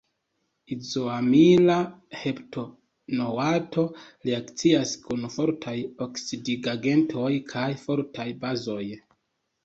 Izoamila 0.75 1.73
heptanoato 2.21 3.83
reakcias 4.29 4.93
kun 5.03 5.27
fortaj 5.35 5.75
oksidigagentoj 6.07 7.29
kaj 7.53 7.67
fortaj 7.83 8.27
bazoj. 8.47 8.87